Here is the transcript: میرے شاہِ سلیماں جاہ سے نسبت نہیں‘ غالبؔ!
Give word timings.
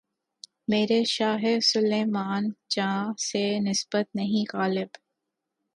میرے 0.69 0.99
شاہِ 1.13 1.53
سلیماں 1.69 2.39
جاہ 2.73 3.03
سے 3.27 3.43
نسبت 3.67 4.05
نہیں‘ 4.15 4.45
غالبؔ! 4.53 4.91